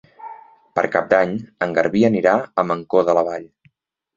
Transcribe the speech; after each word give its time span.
Per 0.79 0.83
Cap 0.95 1.11
d'Any 1.11 1.35
en 1.67 1.75
Garbí 1.81 2.01
anirà 2.09 2.33
a 2.63 2.67
Mancor 2.71 3.07
de 3.11 3.17
la 3.21 3.25
Vall. 3.31 3.47